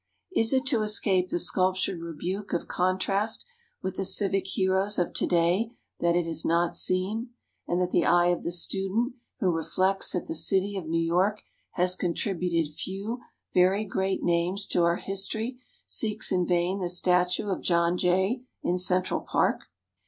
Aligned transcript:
Is 0.35 0.51
it 0.51 0.65
to 0.65 0.81
escape 0.81 1.27
the 1.29 1.37
sculptured 1.37 2.01
rebuke 2.01 2.53
of 2.53 2.67
contrast 2.67 3.45
with 3.83 3.97
the 3.97 4.03
civic 4.03 4.47
heroes 4.47 4.97
of 4.97 5.13
to 5.13 5.27
day 5.27 5.73
that 5.99 6.15
it 6.15 6.25
is 6.25 6.43
not 6.43 6.75
seen, 6.75 7.35
and 7.67 7.79
that 7.79 7.91
the 7.91 8.03
eye 8.07 8.29
of 8.29 8.41
the 8.41 8.51
student 8.51 9.13
who 9.41 9.51
reflects 9.51 10.13
that 10.13 10.25
the 10.25 10.33
city 10.33 10.75
of 10.75 10.87
New 10.87 10.97
York 11.05 11.43
has 11.73 11.95
contributed 11.95 12.73
few 12.73 13.19
very 13.53 13.85
great 13.85 14.23
names 14.23 14.65
to 14.65 14.81
our 14.81 14.95
history 14.95 15.59
seeks 15.85 16.31
in 16.31 16.47
vain 16.47 16.79
the 16.79 16.89
statue 16.89 17.49
of 17.49 17.61
John 17.61 17.95
Jay 17.95 18.41
in 18.63 18.79
Central 18.79 19.19
Park? 19.21 19.65